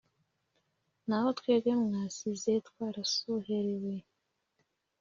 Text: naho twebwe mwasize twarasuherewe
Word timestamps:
naho 1.07 1.29
twebwe 1.39 1.71
mwasize 1.83 2.51
twarasuherewe 2.67 3.93